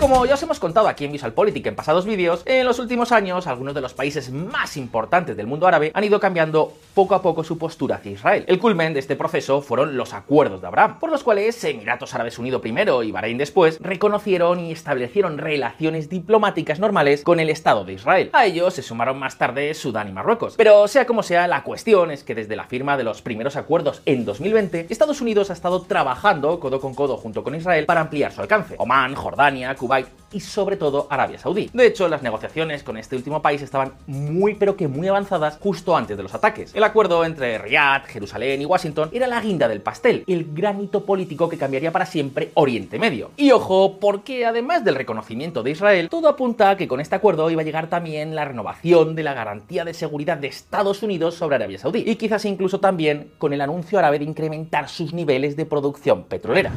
Como 0.00 0.24
ya 0.26 0.34
os 0.34 0.42
hemos 0.44 0.60
contado 0.60 0.86
aquí 0.86 1.04
en 1.04 1.10
VisualPolitik 1.10 1.66
en 1.66 1.74
pasados 1.74 2.06
vídeos, 2.06 2.42
en 2.46 2.64
los 2.64 2.78
últimos 2.78 3.10
años 3.10 3.48
algunos 3.48 3.74
de 3.74 3.80
los 3.80 3.94
países 3.94 4.30
más 4.30 4.76
importantes 4.76 5.36
del 5.36 5.48
mundo 5.48 5.66
árabe 5.66 5.90
han 5.92 6.04
ido 6.04 6.20
cambiando 6.20 6.72
poco 6.94 7.16
a 7.16 7.22
poco 7.22 7.42
su 7.42 7.58
postura 7.58 7.96
hacia 7.96 8.12
Israel. 8.12 8.44
El 8.46 8.60
culmen 8.60 8.94
de 8.94 9.00
este 9.00 9.16
proceso 9.16 9.60
fueron 9.60 9.96
los 9.96 10.14
acuerdos 10.14 10.60
de 10.60 10.68
Abraham, 10.68 11.00
por 11.00 11.10
los 11.10 11.24
cuales 11.24 11.62
Emiratos 11.64 12.14
Árabes 12.14 12.38
Unidos 12.38 12.60
primero 12.60 13.02
y 13.02 13.10
Bahrein 13.10 13.38
después 13.38 13.78
reconocieron 13.80 14.60
y 14.60 14.70
establecieron 14.70 15.36
relaciones 15.36 16.08
diplomáticas 16.08 16.78
normales 16.78 17.24
con 17.24 17.40
el 17.40 17.50
Estado 17.50 17.84
de 17.84 17.94
Israel. 17.94 18.30
A 18.34 18.46
ellos 18.46 18.74
se 18.74 18.82
sumaron 18.82 19.18
más 19.18 19.36
tarde 19.36 19.74
Sudán 19.74 20.08
y 20.08 20.12
Marruecos. 20.12 20.54
Pero 20.56 20.86
sea 20.86 21.06
como 21.06 21.24
sea, 21.24 21.48
la 21.48 21.64
cuestión 21.64 22.12
es 22.12 22.22
que 22.22 22.36
desde 22.36 22.54
la 22.54 22.66
firma 22.66 22.96
de 22.96 23.02
los 23.02 23.20
primeros 23.20 23.56
acuerdos 23.56 24.00
en 24.06 24.24
2020, 24.24 24.86
Estados 24.90 25.20
Unidos 25.20 25.50
ha 25.50 25.54
estado 25.54 25.82
trabajando 25.82 26.60
codo 26.60 26.80
con 26.80 26.94
codo 26.94 27.16
junto 27.16 27.42
con 27.42 27.56
Israel 27.56 27.86
para 27.86 28.00
ampliar 28.00 28.30
su 28.30 28.40
alcance. 28.40 28.76
Omán, 28.78 29.16
Jordania, 29.16 29.74
Cuba 29.74 29.87
y 30.32 30.40
sobre 30.40 30.76
todo 30.76 31.06
Arabia 31.10 31.38
Saudí. 31.38 31.70
De 31.72 31.86
hecho, 31.86 32.08
las 32.08 32.22
negociaciones 32.22 32.82
con 32.82 32.96
este 32.96 33.16
último 33.16 33.40
país 33.40 33.62
estaban 33.62 33.92
muy 34.06 34.54
pero 34.54 34.76
que 34.76 34.88
muy 34.88 35.08
avanzadas 35.08 35.58
justo 35.60 35.96
antes 35.96 36.16
de 36.16 36.22
los 36.22 36.34
ataques. 36.34 36.74
El 36.74 36.84
acuerdo 36.84 37.24
entre 37.24 37.58
Riyadh, 37.58 38.06
Jerusalén 38.06 38.60
y 38.60 38.66
Washington 38.66 39.10
era 39.12 39.26
la 39.26 39.40
guinda 39.40 39.68
del 39.68 39.80
pastel, 39.80 40.24
el 40.26 40.52
granito 40.52 41.04
político 41.04 41.48
que 41.48 41.58
cambiaría 41.58 41.92
para 41.92 42.06
siempre 42.06 42.50
Oriente 42.54 42.98
Medio. 42.98 43.30
Y 43.36 43.50
ojo, 43.52 43.98
porque 43.98 44.44
además 44.44 44.84
del 44.84 44.96
reconocimiento 44.96 45.62
de 45.62 45.70
Israel, 45.70 46.08
todo 46.08 46.28
apunta 46.28 46.70
a 46.70 46.76
que 46.76 46.88
con 46.88 47.00
este 47.00 47.14
acuerdo 47.14 47.50
iba 47.50 47.62
a 47.62 47.64
llegar 47.64 47.88
también 47.88 48.34
la 48.34 48.44
renovación 48.44 49.14
de 49.14 49.22
la 49.22 49.34
garantía 49.34 49.84
de 49.84 49.94
seguridad 49.94 50.36
de 50.36 50.48
Estados 50.48 51.02
Unidos 51.02 51.34
sobre 51.34 51.56
Arabia 51.56 51.78
Saudí. 51.78 52.04
Y 52.06 52.16
quizás 52.16 52.44
incluso 52.44 52.80
también 52.80 53.32
con 53.38 53.52
el 53.52 53.60
anuncio 53.60 53.98
árabe 53.98 54.18
de 54.18 54.24
incrementar 54.24 54.88
sus 54.88 55.12
niveles 55.12 55.56
de 55.56 55.66
producción 55.66 56.24
petrolera. 56.24 56.72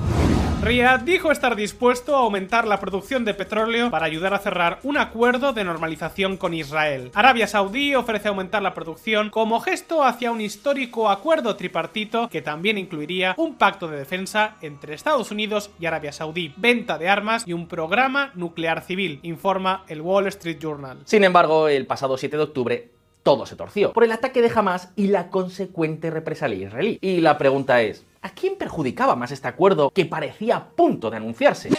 Riyadh 0.63 1.06
dijo 1.06 1.32
estar 1.32 1.56
dispuesto 1.56 2.15
a 2.15 2.20
aumentar 2.20 2.68
la 2.68 2.80
producción 2.80 3.25
de 3.25 3.34
petróleo 3.34 3.89
para 3.89 4.06
ayudar 4.06 4.36
a 4.36 4.39
cerrar 4.39 4.77
un 4.84 4.96
acuerdo 4.98 5.53
de 5.53 5.63
normalización 5.63 6.38
con 6.38 6.53
Israel. 6.53 7.10
Arabia 7.15 7.48
Saudí 7.48 7.96
ofrece 7.96 8.27
aumentar 8.27 8.62
la 8.62 8.75
producción 8.75 9.32
como 9.32 9.60
gesto 9.60 10.03
hacia 10.03 10.32
un 10.32 10.39
histórico 10.39 11.10
acuerdo 11.10 11.56
tripartito 11.56 12.30
que 12.30 12.44
también 12.44 12.77
incluiría 12.77 13.34
un 13.38 13.56
pacto 13.56 13.88
de 13.88 13.98
defensa 13.98 14.58
entre 14.62 14.94
Estados 14.94 15.32
Unidos 15.32 15.72
y 15.80 15.88
Arabia 15.88 16.12
Saudí, 16.12 16.53
venta 16.58 17.00
de 17.00 17.10
armas 17.10 17.44
y 17.48 17.53
un 17.53 17.68
programa 17.68 18.30
nuclear 18.36 18.84
civil, 18.84 19.20
informa 19.24 19.84
el 19.88 20.01
Wall 20.01 20.27
Street 20.27 20.60
Journal. 20.62 21.00
Sin 21.06 21.24
embargo, 21.24 21.70
el 21.70 21.88
pasado 21.88 22.20
7 22.20 22.38
de 22.38 22.44
octubre 22.44 22.89
todo 23.24 23.48
se 23.48 23.56
torció 23.56 23.94
por 23.94 24.03
el 24.03 24.12
ataque 24.12 24.44
de 24.44 24.51
Hamas 24.53 24.91
y 24.96 25.08
la 25.08 25.30
consecuente 25.30 26.12
represalia 26.12 26.68
israelí. 26.68 27.00
Y 27.01 27.22
la 27.22 27.39
pregunta 27.39 27.82
es, 27.82 28.06
¿A 28.23 28.29
quién 28.29 28.55
perjudicaba 28.55 29.15
más 29.15 29.31
este 29.31 29.47
acuerdo 29.47 29.89
que 29.89 30.05
parecía 30.05 30.55
a 30.55 30.69
punto 30.69 31.09
de 31.09 31.17
anunciarse? 31.17 31.69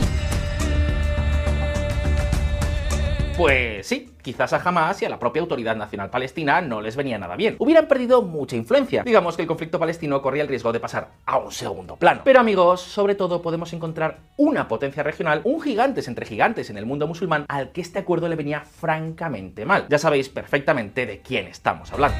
Pues 3.37 3.87
sí, 3.87 4.11
quizás 4.20 4.52
a 4.52 4.56
Hamas 4.56 5.00
y 5.00 5.04
a 5.04 5.08
la 5.08 5.20
propia 5.20 5.40
Autoridad 5.40 5.76
Nacional 5.76 6.11
Palestina 6.11 6.61
no 6.61 6.80
les 6.80 6.96
venía 6.96 7.16
nada 7.16 7.37
bien. 7.37 7.54
Hubieran 7.61 7.87
perdido 7.87 8.22
mucha 8.22 8.56
influencia. 8.56 9.04
Digamos 9.04 9.37
que 9.37 9.42
el 9.42 9.49
conflicto 9.49 9.78
palestino 9.78 10.20
corría 10.20 10.42
el 10.42 10.49
riesgo 10.49 10.72
de 10.72 10.80
pasar 10.80 11.12
a 11.26 11.38
un 11.38 11.52
segundo 11.52 11.94
plano. 11.94 12.22
Pero 12.25 12.40
amigos, 12.40 12.80
sobre 12.80 13.14
todo 13.14 13.40
podemos 13.40 13.72
encontrar 13.72 14.18
una 14.37 14.66
potencia 14.66 15.04
regional, 15.04 15.42
un 15.44 15.61
gigantes 15.61 16.08
entre 16.08 16.26
gigantes 16.26 16.70
en 16.70 16.76
el 16.76 16.87
mundo 16.87 17.06
musulmán, 17.06 17.46
al 17.49 17.70
que 17.70 17.82
este 17.82 18.00
acuerdo 18.00 18.28
le 18.28 18.34
venía 18.34 18.62
francamente 18.62 19.64
mal. 19.64 19.87
Ya 19.88 19.99
sabéis 19.99 20.28
perfectamente 20.28 21.06
de 21.06 21.20
quién 21.20 21.46
estamos 21.46 21.92
hablando. 21.92 22.18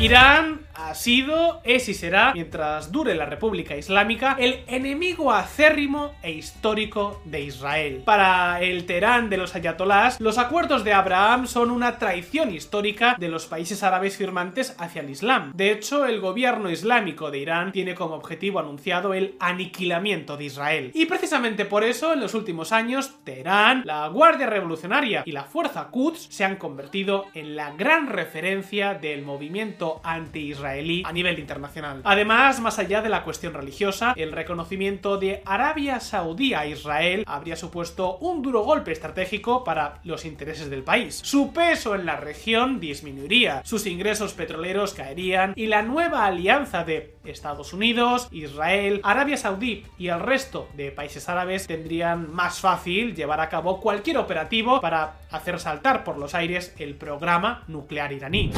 Irán 0.00 0.61
ha 0.92 0.94
sido, 0.94 1.62
es 1.64 1.88
y 1.88 1.94
será, 1.94 2.34
mientras 2.34 2.92
dure 2.92 3.14
la 3.14 3.24
República 3.24 3.74
Islámica, 3.74 4.36
el 4.38 4.60
enemigo 4.66 5.32
acérrimo 5.32 6.12
e 6.22 6.32
histórico 6.32 7.22
de 7.24 7.40
Israel. 7.40 8.02
Para 8.04 8.60
el 8.60 8.84
Teherán 8.84 9.30
de 9.30 9.38
los 9.38 9.54
ayatolás, 9.54 10.20
los 10.20 10.36
acuerdos 10.36 10.84
de 10.84 10.92
Abraham 10.92 11.46
son 11.46 11.70
una 11.70 11.98
traición 11.98 12.54
histórica 12.54 13.16
de 13.18 13.30
los 13.30 13.46
países 13.46 13.82
árabes 13.82 14.18
firmantes 14.18 14.76
hacia 14.78 15.00
el 15.00 15.08
Islam. 15.08 15.52
De 15.54 15.72
hecho, 15.72 16.04
el 16.04 16.20
gobierno 16.20 16.68
islámico 16.68 17.30
de 17.30 17.38
Irán 17.38 17.72
tiene 17.72 17.94
como 17.94 18.16
objetivo 18.16 18.58
anunciado 18.58 19.14
el 19.14 19.34
aniquilamiento 19.40 20.36
de 20.36 20.44
Israel. 20.44 20.90
Y 20.92 21.06
precisamente 21.06 21.64
por 21.64 21.84
eso, 21.84 22.12
en 22.12 22.20
los 22.20 22.34
últimos 22.34 22.70
años, 22.70 23.14
Teherán, 23.24 23.80
la 23.86 24.06
Guardia 24.08 24.46
Revolucionaria 24.46 25.22
y 25.24 25.32
la 25.32 25.44
Fuerza 25.44 25.88
Quds 25.90 26.26
se 26.28 26.44
han 26.44 26.56
convertido 26.56 27.28
en 27.32 27.56
la 27.56 27.70
gran 27.70 28.08
referencia 28.08 28.92
del 28.92 29.22
movimiento 29.22 30.02
anti-israelí 30.04 30.81
a 31.04 31.12
nivel 31.12 31.38
internacional. 31.38 32.00
Además, 32.04 32.60
más 32.60 32.78
allá 32.78 33.02
de 33.02 33.08
la 33.08 33.24
cuestión 33.24 33.54
religiosa, 33.54 34.14
el 34.16 34.32
reconocimiento 34.32 35.18
de 35.18 35.42
Arabia 35.44 36.00
Saudí 36.00 36.54
a 36.54 36.66
Israel 36.66 37.24
habría 37.26 37.56
supuesto 37.56 38.16
un 38.18 38.42
duro 38.42 38.62
golpe 38.62 38.92
estratégico 38.92 39.64
para 39.64 40.00
los 40.04 40.24
intereses 40.24 40.70
del 40.70 40.82
país. 40.82 41.20
Su 41.22 41.52
peso 41.52 41.94
en 41.94 42.06
la 42.06 42.16
región 42.16 42.80
disminuiría, 42.80 43.62
sus 43.64 43.86
ingresos 43.86 44.32
petroleros 44.34 44.94
caerían 44.94 45.52
y 45.56 45.66
la 45.66 45.82
nueva 45.82 46.26
alianza 46.26 46.84
de 46.84 47.16
Estados 47.24 47.72
Unidos, 47.72 48.28
Israel, 48.32 49.00
Arabia 49.04 49.36
Saudí 49.36 49.84
y 49.98 50.08
el 50.08 50.20
resto 50.20 50.68
de 50.76 50.90
países 50.90 51.28
árabes 51.28 51.66
tendrían 51.66 52.32
más 52.32 52.60
fácil 52.60 53.14
llevar 53.14 53.40
a 53.40 53.48
cabo 53.48 53.80
cualquier 53.80 54.18
operativo 54.18 54.80
para 54.80 55.20
hacer 55.30 55.58
saltar 55.60 56.04
por 56.04 56.18
los 56.18 56.34
aires 56.34 56.74
el 56.78 56.94
programa 56.94 57.64
nuclear 57.68 58.12
iraní. 58.12 58.52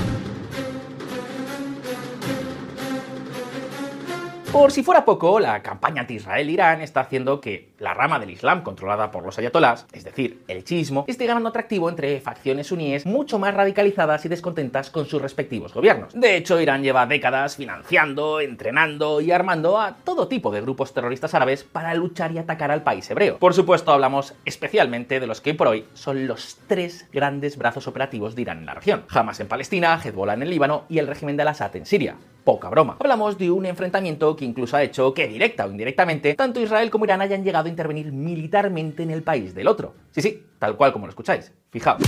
Por 4.54 4.70
si 4.70 4.84
fuera 4.84 5.04
poco, 5.04 5.40
la 5.40 5.61
campaña 5.64 6.02
anti-Israel-Irán 6.02 6.80
está 6.80 7.00
haciendo 7.00 7.40
que 7.40 7.70
la 7.80 7.92
rama 7.92 8.20
del 8.20 8.30
Islam 8.30 8.62
controlada 8.62 9.11
por 9.11 9.25
los 9.25 9.37
ayatolás, 9.37 9.84
es 9.90 10.04
decir, 10.04 10.44
el 10.46 10.62
chiismo, 10.62 11.04
esté 11.08 11.26
ganando 11.26 11.49
atractivo 11.49 11.88
entre 11.88 12.20
facciones 12.20 12.68
suníes 12.68 13.04
mucho 13.04 13.40
más 13.40 13.52
radicalizadas 13.52 14.25
y 14.25 14.28
descontentas 14.28 14.90
con 14.90 15.06
sus 15.06 15.20
respectivos 15.20 15.75
gobiernos. 15.75 16.14
De 16.14 16.37
hecho, 16.37 16.61
Irán 16.61 16.84
lleva 16.84 17.04
décadas 17.04 17.56
financiando, 17.56 18.38
entrenando 18.38 19.20
y 19.20 19.32
armando 19.32 19.80
a 19.80 19.96
todo 20.04 20.28
tipo 20.28 20.52
de 20.52 20.61
grupos 20.61 20.94
terroristas 20.94 21.34
árabes 21.34 21.64
para 21.64 21.92
luchar 21.94 22.30
y 22.30 22.38
atacar 22.38 22.70
al 22.70 22.84
país 22.84 23.11
hebreo. 23.11 23.38
Por 23.38 23.54
supuesto, 23.54 23.90
hablamos 23.90 24.34
especialmente 24.44 25.18
de 25.18 25.26
los 25.26 25.40
que 25.40 25.54
por 25.54 25.66
hoy 25.66 25.84
son 25.94 26.28
los 26.28 26.58
tres 26.68 27.08
grandes 27.12 27.58
brazos 27.58 27.88
operativos 27.88 28.37
de 28.37 28.42
Irán 28.42 28.58
en 28.58 28.66
la 28.66 28.75
región. 28.75 29.04
Hamas 29.11 29.40
en 29.40 29.49
Palestina, 29.49 30.00
Hezbollah 30.00 30.34
en 30.34 30.42
el 30.44 30.50
Líbano 30.50 30.84
y 30.88 30.99
el 31.00 31.08
régimen 31.08 31.37
de 31.37 31.42
Al-Assad 31.42 31.75
en 31.75 31.87
Siria 31.87 32.14
poca 32.44 32.68
broma. 32.68 32.96
Hablamos 33.00 33.38
de 33.38 33.50
un 33.50 33.66
enfrentamiento 33.66 34.36
que 34.36 34.44
incluso 34.44 34.76
ha 34.76 34.82
hecho 34.82 35.12
que 35.14 35.26
directa 35.26 35.66
o 35.66 35.70
indirectamente 35.70 36.34
tanto 36.34 36.60
Israel 36.60 36.90
como 36.90 37.04
Irán 37.06 37.22
hayan 37.22 37.42
llegado 37.42 37.66
a 37.66 37.70
intervenir 37.70 38.12
militarmente 38.12 39.02
en 39.02 39.10
el 39.10 39.22
país 39.22 39.54
del 39.54 39.68
otro. 39.68 39.94
Sí, 40.10 40.22
sí, 40.22 40.42
tal 40.58 40.76
cual 40.76 40.92
como 40.92 41.06
lo 41.06 41.10
escucháis. 41.10 41.52
Fijaos. 41.70 42.02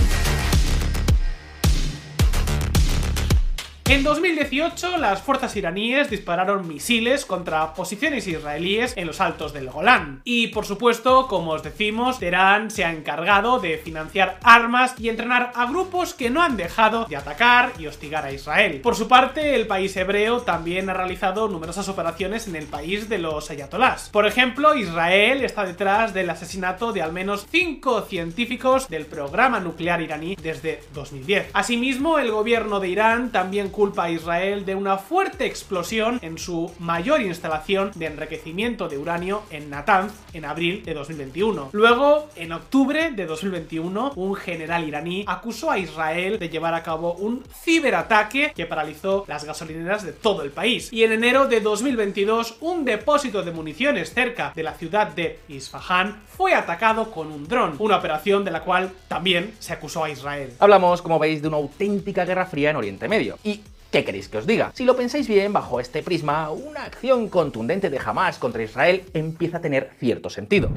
En 3.89 4.03
2018, 4.03 4.97
las 4.97 5.21
fuerzas 5.21 5.55
iraníes 5.55 6.09
dispararon 6.09 6.67
misiles 6.67 7.23
contra 7.23 7.73
posiciones 7.73 8.27
israelíes 8.27 8.91
en 8.97 9.07
los 9.07 9.21
altos 9.21 9.53
del 9.53 9.69
Golán. 9.69 10.19
Y 10.25 10.47
por 10.47 10.65
supuesto, 10.65 11.27
como 11.27 11.51
os 11.51 11.63
decimos, 11.63 12.19
Teherán 12.19 12.69
se 12.69 12.83
ha 12.83 12.91
encargado 12.91 13.59
de 13.59 13.77
financiar 13.77 14.39
armas 14.43 14.93
y 14.99 15.07
entrenar 15.07 15.53
a 15.55 15.67
grupos 15.67 16.13
que 16.13 16.29
no 16.29 16.43
han 16.43 16.57
dejado 16.57 17.05
de 17.05 17.15
atacar 17.15 17.71
y 17.79 17.87
hostigar 17.87 18.25
a 18.25 18.33
Israel. 18.33 18.81
Por 18.81 18.97
su 18.97 19.07
parte, 19.07 19.55
el 19.55 19.67
país 19.67 19.95
hebreo 19.95 20.41
también 20.41 20.89
ha 20.89 20.93
realizado 20.93 21.47
numerosas 21.47 21.87
operaciones 21.87 22.45
en 22.49 22.57
el 22.57 22.65
país 22.65 23.07
de 23.07 23.19
los 23.19 23.49
ayatolás. 23.49 24.09
Por 24.09 24.27
ejemplo, 24.27 24.75
Israel 24.75 25.45
está 25.45 25.63
detrás 25.63 26.13
del 26.13 26.29
asesinato 26.29 26.91
de 26.91 27.03
al 27.03 27.13
menos 27.13 27.47
5 27.49 28.01
científicos 28.01 28.89
del 28.89 29.05
programa 29.05 29.61
nuclear 29.61 30.01
iraní 30.01 30.35
desde 30.35 30.83
2010. 30.93 31.51
Asimismo, 31.53 32.19
el 32.19 32.31
gobierno 32.31 32.81
de 32.81 32.89
Irán 32.89 33.31
también 33.31 33.69
culpa 33.77 34.05
a 34.05 34.09
Israel 34.09 34.65
de 34.65 34.73
una 34.73 34.97
fuerte 34.97 35.45
explosión 35.45 36.17
en 36.23 36.39
su 36.39 36.71
mayor 36.79 37.21
instalación 37.21 37.91
de 37.93 38.07
enriquecimiento 38.07 38.89
de 38.89 38.97
uranio 38.97 39.43
en 39.51 39.69
Natanz 39.69 40.13
en 40.33 40.45
abril 40.45 40.81
de 40.83 40.95
2021. 40.95 41.69
Luego, 41.73 42.27
en 42.35 42.53
octubre 42.53 43.11
de 43.11 43.27
2021, 43.27 44.13
un 44.15 44.33
general 44.33 44.87
iraní 44.87 45.25
acusó 45.27 45.69
a 45.69 45.77
Israel 45.77 46.39
de 46.39 46.49
llevar 46.49 46.73
a 46.73 46.81
cabo 46.81 47.13
un 47.19 47.43
ciberataque 47.63 48.51
que 48.55 48.65
paralizó 48.65 49.25
las 49.27 49.45
gasolineras 49.45 50.01
de 50.01 50.13
todo 50.13 50.41
el 50.41 50.49
país. 50.49 50.91
Y 50.91 51.03
en 51.03 51.11
enero 51.11 51.45
de 51.45 51.61
2022, 51.61 52.57
un 52.61 52.83
depósito 52.83 53.43
de 53.43 53.51
municiones 53.51 54.11
cerca 54.11 54.53
de 54.55 54.63
la 54.63 54.73
ciudad 54.73 55.09
de 55.09 55.37
Isfahan 55.49 56.23
fue 56.25 56.55
atacado 56.55 57.11
con 57.11 57.31
un 57.31 57.47
dron, 57.47 57.75
una 57.77 57.97
operación 57.97 58.43
de 58.43 58.49
la 58.49 58.61
cual 58.61 58.91
también 59.07 59.53
se 59.59 59.73
acusó 59.73 60.03
a 60.03 60.09
Israel. 60.09 60.53
Hablamos, 60.57 61.03
como 61.03 61.19
veis, 61.19 61.43
de 61.43 61.47
una 61.47 61.57
auténtica 61.57 62.25
guerra 62.25 62.47
fría 62.47 62.71
en 62.71 62.77
Oriente 62.77 63.07
Medio. 63.07 63.37
Y 63.43 63.61
¿Qué 63.91 64.03
queréis 64.03 64.27
que 64.27 64.37
os 64.37 64.45
diga? 64.45 64.71
Si 64.73 64.83
lo 64.83 64.97
pensáis 64.97 65.27
bien, 65.27 65.53
bajo 65.53 65.79
este 65.79 66.03
prisma, 66.03 66.49
una 66.49 66.83
acción 66.83 67.29
contundente 67.29 67.89
de 67.89 67.99
Hamas 68.03 68.37
contra 68.37 68.61
Israel 68.61 69.03
empieza 69.13 69.57
a 69.57 69.61
tener 69.61 69.91
cierto 69.99 70.29
sentido. 70.29 70.69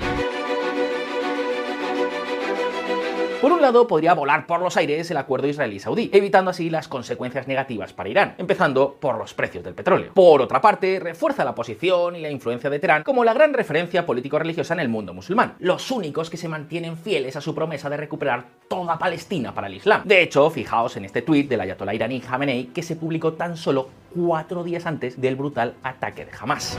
Por 3.40 3.52
un 3.52 3.62
lado, 3.62 3.87
podría 3.87 4.12
volar 4.12 4.47
por 4.47 4.61
los 4.61 4.76
aires 4.76 5.11
el 5.11 5.16
acuerdo 5.16 5.49
israelí-saudí, 5.49 6.11
evitando 6.12 6.50
así 6.50 6.68
las 6.68 6.88
consecuencias 6.88 7.49
negativas 7.49 7.94
para 7.94 8.11
Irán, 8.11 8.35
empezando 8.37 8.99
por 9.00 9.16
los 9.16 9.32
precios 9.32 9.64
del 9.64 9.73
petróleo. 9.73 10.12
Por 10.12 10.42
otra 10.42 10.61
parte, 10.61 11.00
refuerza 11.00 11.42
la 11.42 11.54
posición 11.54 12.16
y 12.16 12.20
la 12.20 12.30
influencia 12.30 12.68
de 12.68 12.78
Teherán 12.78 13.02
como 13.02 13.25
la 13.25 13.32
gran 13.32 13.54
referencia 13.54 14.04
político-religiosa 14.04 14.75
en 14.75 14.80
el 14.80 14.90
mundo 14.90 15.14
musulmán, 15.14 15.54
los 15.59 15.90
únicos 15.90 16.28
que 16.28 16.37
se 16.37 16.49
mantienen 16.49 16.99
fieles 16.99 17.35
a 17.35 17.40
su 17.40 17.54
promesa 17.54 17.88
de 17.88 17.97
recuperar 17.97 18.44
toda 18.68 18.99
Palestina 18.99 19.54
para 19.54 19.68
el 19.68 19.75
Islam. 19.76 20.02
De 20.04 20.20
hecho, 20.20 20.50
fijaos 20.50 20.99
en 20.99 21.06
este 21.06 21.23
tuit 21.23 21.49
del 21.49 21.62
ayatollah 21.62 21.94
iraní 21.94 22.20
Khamenei 22.20 22.66
que 22.66 22.82
se 22.82 22.97
publicó 22.97 23.32
tan 23.32 23.56
solo 23.56 23.88
cuatro 24.14 24.64
días 24.64 24.86
antes 24.86 25.20
del 25.20 25.36
brutal 25.36 25.74
ataque 25.82 26.24
de 26.24 26.32
Hamas. 26.38 26.78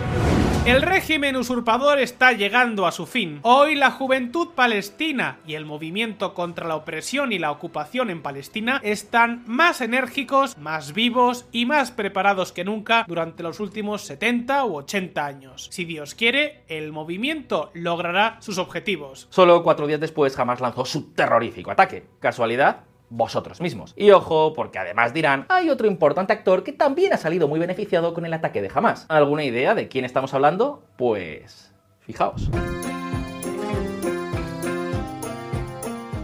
El 0.63 0.83
régimen 0.83 1.35
usurpador 1.37 1.97
está 1.97 2.33
llegando 2.33 2.85
a 2.85 2.91
su 2.91 3.07
fin. 3.07 3.39
Hoy 3.41 3.73
la 3.73 3.89
juventud 3.89 4.49
palestina 4.53 5.39
y 5.47 5.55
el 5.55 5.65
movimiento 5.65 6.35
contra 6.35 6.67
la 6.67 6.75
opresión 6.75 7.31
y 7.31 7.39
la 7.39 7.49
ocupación 7.49 8.11
en 8.11 8.21
Palestina 8.21 8.79
están 8.83 9.43
más 9.47 9.81
enérgicos, 9.81 10.55
más 10.59 10.93
vivos 10.93 11.47
y 11.51 11.65
más 11.65 11.89
preparados 11.89 12.51
que 12.51 12.63
nunca 12.63 13.05
durante 13.07 13.41
los 13.41 13.59
últimos 13.59 14.03
70 14.03 14.65
u 14.65 14.75
80 14.75 15.25
años. 15.25 15.67
Si 15.71 15.83
Dios 15.83 16.13
quiere, 16.13 16.63
el 16.67 16.91
movimiento 16.91 17.71
logrará 17.73 18.37
sus 18.39 18.59
objetivos. 18.59 19.27
Solo 19.31 19.63
cuatro 19.63 19.87
días 19.87 19.99
después 19.99 20.37
Hamas 20.37 20.61
lanzó 20.61 20.85
su 20.85 21.11
terrorífico 21.13 21.71
ataque. 21.71 22.05
¿Casualidad? 22.19 22.90
Vosotros 23.11 23.61
mismos. 23.61 23.93
Y 23.95 24.09
ojo, 24.11 24.53
porque 24.53 24.79
además 24.79 25.13
dirán, 25.13 25.45
hay 25.49 25.69
otro 25.69 25.85
importante 25.85 26.33
actor 26.33 26.63
que 26.63 26.71
también 26.71 27.13
ha 27.13 27.17
salido 27.17 27.47
muy 27.47 27.59
beneficiado 27.59 28.13
con 28.13 28.25
el 28.25 28.33
ataque 28.33 28.61
de 28.61 28.71
Hamas. 28.73 29.05
¿Alguna 29.09 29.43
idea 29.43 29.75
de 29.75 29.87
quién 29.87 30.05
estamos 30.05 30.33
hablando? 30.33 30.81
Pues... 30.95 31.71
fijaos. 31.99 32.49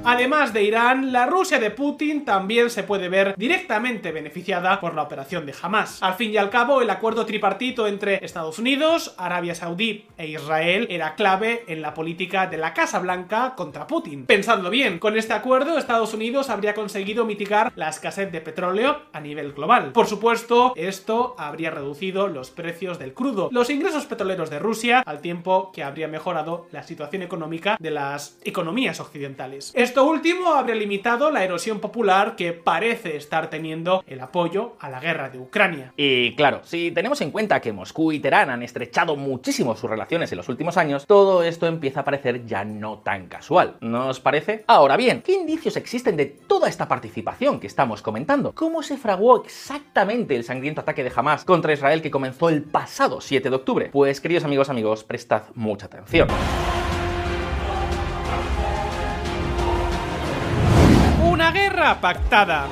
Además 0.09 0.53
de 0.53 0.63
Irán, 0.63 1.11
la 1.11 1.25
Rusia 1.25 1.59
de 1.59 1.69
Putin 1.69 2.23
también 2.23 2.69
se 2.69 2.83
puede 2.83 3.09
ver 3.09 3.35
directamente 3.35 4.13
beneficiada 4.13 4.79
por 4.79 4.95
la 4.95 5.01
operación 5.01 5.45
de 5.45 5.53
Hamas. 5.61 6.01
Al 6.01 6.13
fin 6.13 6.31
y 6.31 6.37
al 6.37 6.49
cabo, 6.49 6.81
el 6.81 6.89
acuerdo 6.89 7.25
tripartito 7.25 7.87
entre 7.87 8.23
Estados 8.23 8.57
Unidos, 8.57 9.13
Arabia 9.17 9.53
Saudí 9.53 10.05
e 10.17 10.27
Israel 10.27 10.87
era 10.89 11.15
clave 11.15 11.65
en 11.67 11.81
la 11.81 11.93
política 11.93 12.47
de 12.47 12.55
la 12.55 12.73
Casa 12.73 12.99
Blanca 12.99 13.53
contra 13.57 13.85
Putin. 13.85 14.25
Pensadlo 14.25 14.69
bien, 14.69 14.97
con 14.97 15.17
este 15.17 15.33
acuerdo 15.33 15.77
Estados 15.77 16.13
Unidos 16.13 16.49
habría 16.49 16.73
conseguido 16.73 17.25
mitigar 17.25 17.73
la 17.75 17.89
escasez 17.89 18.31
de 18.31 18.39
petróleo 18.39 19.01
a 19.11 19.19
nivel 19.19 19.51
global. 19.51 19.91
Por 19.91 20.07
supuesto, 20.07 20.71
esto 20.77 21.35
habría 21.37 21.69
reducido 21.69 22.29
los 22.29 22.49
precios 22.49 22.97
del 22.97 23.13
crudo, 23.13 23.49
los 23.51 23.69
ingresos 23.69 24.05
petroleros 24.05 24.49
de 24.49 24.59
Rusia, 24.59 25.03
al 25.05 25.19
tiempo 25.19 25.73
que 25.73 25.83
habría 25.83 26.07
mejorado 26.07 26.65
la 26.71 26.83
situación 26.83 27.23
económica 27.23 27.75
de 27.77 27.91
las 27.91 28.39
economías 28.45 29.01
occidentales. 29.01 29.73
Esto 29.75 29.96
Esto 29.97 30.11
último 30.11 30.53
habría 30.53 30.75
limitado 30.75 31.31
la 31.31 31.43
erosión 31.43 31.79
popular 31.79 32.35
que 32.35 32.53
parece 32.53 33.17
estar 33.17 33.49
teniendo 33.49 34.03
el 34.05 34.21
apoyo 34.21 34.75
a 34.79 34.91
la 34.91 34.99
guerra 34.99 35.31
de 35.31 35.39
Ucrania. 35.39 35.91
Y 35.97 36.35
claro, 36.35 36.61
si 36.63 36.91
tenemos 36.91 37.19
en 37.21 37.31
cuenta 37.31 37.59
que 37.61 37.73
Moscú 37.73 38.11
y 38.11 38.19
Teherán 38.19 38.51
han 38.51 38.61
estrechado 38.61 39.15
muchísimo 39.15 39.75
sus 39.75 39.89
relaciones 39.89 40.31
en 40.31 40.37
los 40.37 40.49
últimos 40.49 40.77
años, 40.77 41.07
todo 41.07 41.41
esto 41.41 41.65
empieza 41.65 42.01
a 42.01 42.05
parecer 42.05 42.45
ya 42.45 42.63
no 42.63 42.99
tan 42.99 43.25
casual. 43.25 43.77
¿No 43.81 44.09
os 44.09 44.19
parece? 44.19 44.63
Ahora 44.67 44.97
bien, 44.97 45.23
¿qué 45.23 45.31
indicios 45.33 45.75
existen 45.77 46.15
de 46.15 46.27
toda 46.27 46.69
esta 46.69 46.87
participación 46.87 47.59
que 47.59 47.65
estamos 47.65 48.03
comentando? 48.03 48.53
¿Cómo 48.53 48.83
se 48.83 48.97
fraguó 48.97 49.43
exactamente 49.43 50.35
el 50.35 50.43
sangriento 50.43 50.81
ataque 50.81 51.03
de 51.03 51.11
Hamas 51.15 51.43
contra 51.43 51.73
Israel 51.73 52.03
que 52.03 52.11
comenzó 52.11 52.49
el 52.49 52.61
pasado 52.61 53.19
7 53.19 53.49
de 53.49 53.55
octubre? 53.55 53.89
Pues 53.91 54.21
queridos 54.21 54.43
amigos, 54.43 54.69
amigos, 54.69 55.03
prestad 55.03 55.45
mucha 55.55 55.87
atención. 55.87 56.27
Pactada. 61.95 62.67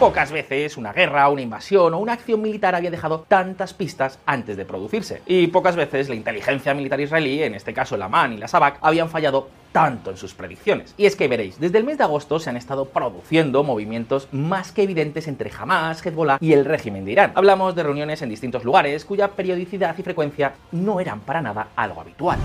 Pocas 0.00 0.32
veces 0.32 0.76
una 0.76 0.92
guerra, 0.92 1.28
una 1.28 1.42
invasión 1.42 1.94
o 1.94 1.98
una 1.98 2.14
acción 2.14 2.42
militar 2.42 2.74
había 2.74 2.90
dejado 2.90 3.20
tantas 3.28 3.72
pistas 3.72 4.18
antes 4.26 4.56
de 4.56 4.64
producirse. 4.64 5.22
Y 5.26 5.46
pocas 5.48 5.76
veces 5.76 6.08
la 6.08 6.16
inteligencia 6.16 6.74
militar 6.74 7.00
israelí, 7.00 7.42
en 7.42 7.54
este 7.54 7.72
caso 7.72 7.96
la 7.96 8.08
MAN 8.08 8.32
y 8.32 8.38
la 8.38 8.48
SABAK, 8.48 8.78
habían 8.80 9.10
fallado 9.10 9.48
tanto 9.70 10.10
en 10.10 10.16
sus 10.16 10.34
predicciones. 10.34 10.94
Y 10.96 11.06
es 11.06 11.14
que 11.14 11.28
veréis, 11.28 11.60
desde 11.60 11.78
el 11.78 11.84
mes 11.84 11.98
de 11.98 12.04
agosto 12.04 12.40
se 12.40 12.50
han 12.50 12.56
estado 12.56 12.86
produciendo 12.86 13.62
movimientos 13.62 14.28
más 14.32 14.72
que 14.72 14.82
evidentes 14.82 15.28
entre 15.28 15.52
Hamas, 15.56 16.04
Hezbollah 16.04 16.38
y 16.40 16.52
el 16.52 16.64
régimen 16.64 17.04
de 17.04 17.12
Irán. 17.12 17.32
Hablamos 17.34 17.76
de 17.76 17.82
reuniones 17.84 18.22
en 18.22 18.30
distintos 18.30 18.64
lugares 18.64 19.04
cuya 19.04 19.28
periodicidad 19.28 19.96
y 19.96 20.02
frecuencia 20.02 20.54
no 20.72 21.00
eran 21.00 21.20
para 21.20 21.42
nada 21.42 21.68
algo 21.76 22.00
habitual. 22.00 22.38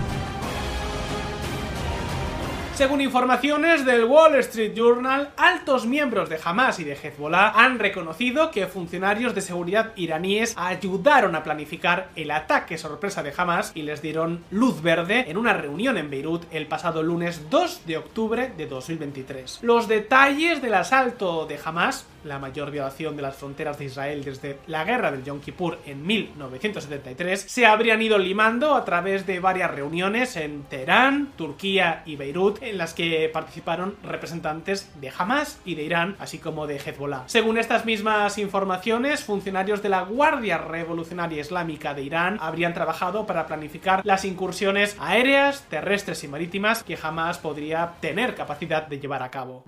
Según 2.78 3.00
informaciones 3.00 3.84
del 3.84 4.04
Wall 4.04 4.36
Street 4.36 4.72
Journal, 4.72 5.30
altos 5.36 5.84
miembros 5.84 6.28
de 6.28 6.38
Hamas 6.44 6.78
y 6.78 6.84
de 6.84 6.92
Hezbollah 6.92 7.48
han 7.56 7.80
reconocido 7.80 8.52
que 8.52 8.68
funcionarios 8.68 9.34
de 9.34 9.40
seguridad 9.40 9.90
iraníes 9.96 10.54
ayudaron 10.56 11.34
a 11.34 11.42
planificar 11.42 12.10
el 12.14 12.30
ataque 12.30 12.78
sorpresa 12.78 13.24
de 13.24 13.32
Hamas 13.36 13.72
y 13.74 13.82
les 13.82 14.00
dieron 14.00 14.44
luz 14.52 14.80
verde 14.80 15.24
en 15.28 15.38
una 15.38 15.54
reunión 15.54 15.98
en 15.98 16.08
Beirut 16.08 16.44
el 16.52 16.68
pasado 16.68 17.02
lunes 17.02 17.50
2 17.50 17.84
de 17.84 17.96
octubre 17.96 18.52
de 18.56 18.68
2023. 18.68 19.58
Los 19.62 19.88
detalles 19.88 20.62
del 20.62 20.74
asalto 20.74 21.46
de 21.46 21.58
Hamas 21.64 22.06
la 22.28 22.38
mayor 22.38 22.70
violación 22.70 23.16
de 23.16 23.22
las 23.22 23.36
fronteras 23.36 23.78
de 23.78 23.86
Israel 23.86 24.24
desde 24.24 24.58
la 24.66 24.84
guerra 24.84 25.10
del 25.10 25.24
Yom 25.24 25.40
Kippur 25.40 25.78
en 25.86 26.06
1973, 26.06 27.40
se 27.40 27.66
habrían 27.66 28.02
ido 28.02 28.18
limando 28.18 28.74
a 28.74 28.84
través 28.84 29.26
de 29.26 29.40
varias 29.40 29.70
reuniones 29.70 30.36
en 30.36 30.64
Teherán, 30.64 31.32
Turquía 31.36 32.02
y 32.04 32.16
Beirut, 32.16 32.62
en 32.62 32.78
las 32.78 32.94
que 32.94 33.28
participaron 33.32 33.96
representantes 34.02 34.90
de 35.00 35.12
Hamas 35.16 35.60
y 35.64 35.74
de 35.74 35.84
Irán, 35.84 36.16
así 36.18 36.38
como 36.38 36.66
de 36.66 36.76
Hezbollah. 36.76 37.24
Según 37.26 37.58
estas 37.58 37.84
mismas 37.84 38.38
informaciones, 38.38 39.24
funcionarios 39.24 39.82
de 39.82 39.88
la 39.88 40.02
Guardia 40.02 40.58
Revolucionaria 40.58 41.40
Islámica 41.40 41.94
de 41.94 42.02
Irán 42.02 42.38
habrían 42.40 42.74
trabajado 42.74 43.26
para 43.26 43.46
planificar 43.46 44.02
las 44.04 44.24
incursiones 44.24 44.96
aéreas, 45.00 45.64
terrestres 45.68 46.22
y 46.24 46.28
marítimas 46.28 46.82
que 46.82 46.98
Hamas 47.00 47.38
podría 47.38 47.94
tener 48.00 48.34
capacidad 48.34 48.86
de 48.86 49.00
llevar 49.00 49.22
a 49.22 49.30
cabo. 49.30 49.64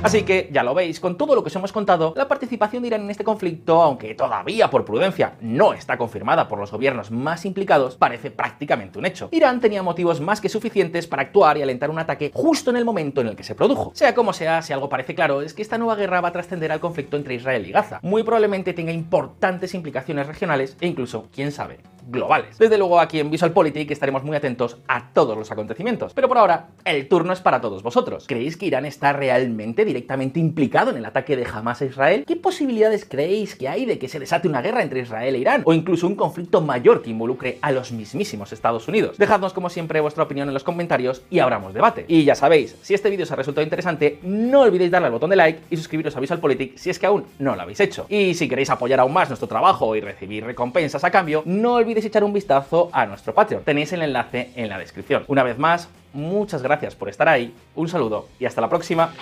Así 0.00 0.22
que, 0.22 0.48
ya 0.52 0.62
lo 0.62 0.74
veis, 0.74 1.00
con 1.00 1.18
todo 1.18 1.34
lo 1.34 1.42
que 1.42 1.48
os 1.48 1.56
hemos 1.56 1.72
contado, 1.72 2.14
la 2.16 2.28
participación 2.28 2.82
de 2.82 2.86
Irán 2.86 3.02
en 3.02 3.10
este 3.10 3.24
conflicto, 3.24 3.82
aunque 3.82 4.14
todavía 4.14 4.70
por 4.70 4.84
prudencia 4.84 5.34
no 5.40 5.72
está 5.72 5.98
confirmada 5.98 6.46
por 6.46 6.60
los 6.60 6.70
gobiernos 6.70 7.10
más 7.10 7.44
implicados, 7.44 7.96
parece 7.96 8.30
prácticamente 8.30 8.98
un 8.98 9.06
hecho. 9.06 9.28
Irán 9.32 9.60
tenía 9.60 9.82
motivos 9.82 10.20
más 10.20 10.40
que 10.40 10.48
suficientes 10.48 11.08
para 11.08 11.22
actuar 11.22 11.58
y 11.58 11.62
alentar 11.62 11.90
un 11.90 11.98
ataque 11.98 12.30
justo 12.32 12.70
en 12.70 12.76
el 12.76 12.84
momento 12.84 13.20
en 13.20 13.26
el 13.26 13.36
que 13.36 13.42
se 13.42 13.56
produjo. 13.56 13.90
Sea 13.94 14.14
como 14.14 14.32
sea, 14.32 14.62
si 14.62 14.72
algo 14.72 14.88
parece 14.88 15.16
claro, 15.16 15.42
es 15.42 15.52
que 15.52 15.62
esta 15.62 15.78
nueva 15.78 15.96
guerra 15.96 16.20
va 16.20 16.28
a 16.28 16.32
trascender 16.32 16.70
al 16.70 16.80
conflicto 16.80 17.16
entre 17.16 17.34
Israel 17.34 17.66
y 17.66 17.72
Gaza. 17.72 17.98
Muy 18.02 18.22
probablemente 18.22 18.74
tenga 18.74 18.92
importantes 18.92 19.74
implicaciones 19.74 20.28
regionales 20.28 20.76
e 20.80 20.86
incluso, 20.86 21.26
quién 21.34 21.50
sabe, 21.50 21.78
globales. 22.08 22.56
Desde 22.58 22.78
luego 22.78 23.00
aquí 23.00 23.20
en 23.20 23.30
VisualPolitik 23.30 23.90
estaremos 23.90 24.22
muy 24.22 24.36
atentos 24.36 24.78
a 24.86 25.12
todos 25.12 25.36
los 25.36 25.50
acontecimientos. 25.50 26.14
Pero 26.14 26.28
por 26.28 26.38
ahora, 26.38 26.68
el 26.84 27.08
turno 27.08 27.32
es 27.32 27.40
para 27.40 27.60
todos 27.60 27.82
vosotros. 27.82 28.26
¿Creéis 28.26 28.56
que 28.56 28.66
Irán 28.66 28.86
está 28.86 29.12
realmente 29.12 29.84
directamente 29.88 30.38
implicado 30.38 30.90
en 30.90 30.98
el 30.98 31.04
ataque 31.04 31.36
de 31.36 31.44
Hamas 31.44 31.82
a 31.82 31.86
Israel? 31.86 32.24
¿Qué 32.26 32.36
posibilidades 32.36 33.04
creéis 33.04 33.56
que 33.56 33.68
hay 33.68 33.84
de 33.84 33.98
que 33.98 34.08
se 34.08 34.20
desate 34.20 34.48
una 34.48 34.62
guerra 34.62 34.82
entre 34.82 35.00
Israel 35.00 35.34
e 35.34 35.38
Irán? 35.38 35.62
O 35.64 35.74
incluso 35.74 36.06
un 36.06 36.14
conflicto 36.14 36.60
mayor 36.60 37.02
que 37.02 37.10
involucre 37.10 37.58
a 37.62 37.72
los 37.72 37.90
mismísimos 37.92 38.52
Estados 38.52 38.86
Unidos. 38.86 39.18
Dejadnos 39.18 39.52
como 39.52 39.70
siempre 39.70 40.00
vuestra 40.00 40.24
opinión 40.24 40.48
en 40.48 40.54
los 40.54 40.64
comentarios 40.64 41.22
y 41.30 41.40
abramos 41.40 41.74
debate. 41.74 42.04
Y 42.08 42.24
ya 42.24 42.34
sabéis, 42.34 42.76
si 42.82 42.94
este 42.94 43.10
vídeo 43.10 43.24
os 43.24 43.32
ha 43.32 43.36
resultado 43.36 43.64
interesante, 43.64 44.18
no 44.22 44.60
olvidéis 44.60 44.90
darle 44.90 45.06
al 45.06 45.12
botón 45.12 45.30
de 45.30 45.36
like 45.36 45.60
y 45.70 45.76
suscribiros 45.76 46.16
a 46.16 46.20
VisualPolitik 46.20 46.76
si 46.76 46.90
es 46.90 46.98
que 46.98 47.06
aún 47.06 47.24
no 47.38 47.56
lo 47.56 47.62
habéis 47.62 47.80
hecho. 47.80 48.06
Y 48.08 48.34
si 48.34 48.48
queréis 48.48 48.70
apoyar 48.70 49.00
aún 49.00 49.12
más 49.12 49.28
nuestro 49.28 49.48
trabajo 49.48 49.96
y 49.96 50.00
recibir 50.00 50.44
recompensas 50.44 51.04
a 51.04 51.10
cambio, 51.10 51.42
no 51.46 51.74
olvidéis 51.74 52.06
echar 52.06 52.24
un 52.24 52.32
vistazo 52.32 52.90
a 52.92 53.06
nuestro 53.06 53.34
Patreon. 53.34 53.64
Tenéis 53.64 53.92
el 53.92 54.02
enlace 54.02 54.50
en 54.54 54.68
la 54.68 54.78
descripción. 54.78 55.24
Una 55.28 55.42
vez 55.42 55.58
más, 55.58 55.88
muchas 56.12 56.62
gracias 56.62 56.94
por 56.94 57.08
estar 57.08 57.28
ahí, 57.28 57.54
un 57.74 57.88
saludo 57.88 58.28
y 58.38 58.44
hasta 58.44 58.60
la 58.60 58.68
próxima. 58.68 59.12